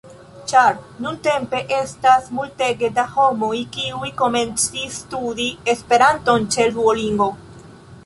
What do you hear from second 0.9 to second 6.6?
nuntempe estas multege da homoj kiuj komencis studi Esperanton